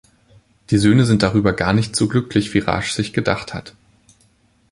[0.71, 3.75] Die Söhne sind darüber gar nicht so glücklich, wie Raj sich gedacht hat.